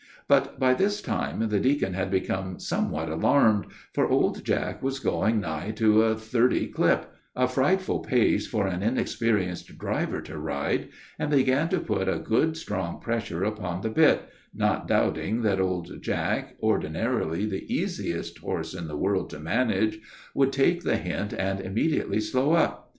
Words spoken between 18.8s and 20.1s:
the world to manage